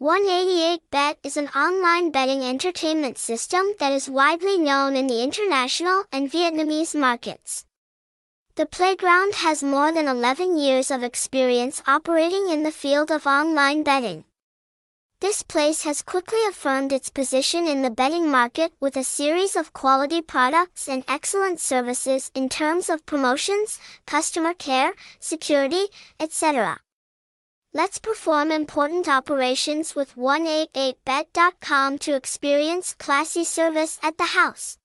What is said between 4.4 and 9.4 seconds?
known in the international and Vietnamese markets. The playground